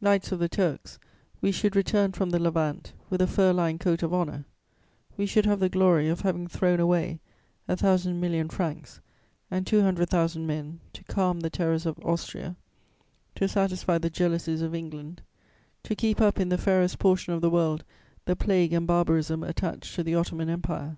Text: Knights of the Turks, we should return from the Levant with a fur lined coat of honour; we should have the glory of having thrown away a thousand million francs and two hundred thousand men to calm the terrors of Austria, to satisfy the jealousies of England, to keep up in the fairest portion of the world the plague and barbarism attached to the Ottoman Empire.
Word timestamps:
Knights 0.00 0.30
of 0.30 0.38
the 0.38 0.48
Turks, 0.48 1.00
we 1.40 1.50
should 1.50 1.74
return 1.74 2.12
from 2.12 2.30
the 2.30 2.38
Levant 2.38 2.92
with 3.10 3.20
a 3.20 3.26
fur 3.26 3.52
lined 3.52 3.80
coat 3.80 4.04
of 4.04 4.14
honour; 4.14 4.44
we 5.16 5.26
should 5.26 5.44
have 5.44 5.58
the 5.58 5.68
glory 5.68 6.08
of 6.08 6.20
having 6.20 6.46
thrown 6.46 6.78
away 6.78 7.18
a 7.66 7.76
thousand 7.76 8.20
million 8.20 8.48
francs 8.48 9.00
and 9.50 9.66
two 9.66 9.82
hundred 9.82 10.08
thousand 10.08 10.46
men 10.46 10.78
to 10.92 11.02
calm 11.02 11.40
the 11.40 11.50
terrors 11.50 11.84
of 11.84 11.98
Austria, 11.98 12.54
to 13.34 13.48
satisfy 13.48 13.98
the 13.98 14.08
jealousies 14.08 14.62
of 14.62 14.72
England, 14.72 15.20
to 15.82 15.96
keep 15.96 16.20
up 16.20 16.38
in 16.38 16.48
the 16.48 16.56
fairest 16.58 17.00
portion 17.00 17.34
of 17.34 17.40
the 17.40 17.50
world 17.50 17.82
the 18.24 18.36
plague 18.36 18.72
and 18.72 18.86
barbarism 18.86 19.42
attached 19.42 19.96
to 19.96 20.04
the 20.04 20.14
Ottoman 20.14 20.48
Empire. 20.48 20.96